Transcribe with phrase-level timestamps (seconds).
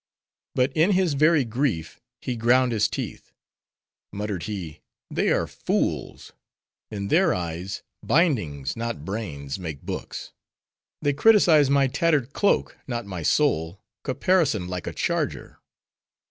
[0.55, 3.31] But in his very grief, he ground his teeth.
[4.11, 4.81] Muttered he,
[5.11, 6.33] "They are fools.
[6.89, 10.31] In their eyes, bindings not brains make books.
[11.03, 15.59] They criticise my tattered cloak, not my soul, caparisoned like a charger.